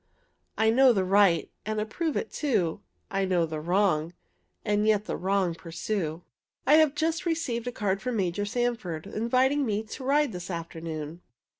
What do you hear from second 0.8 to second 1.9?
the right; and I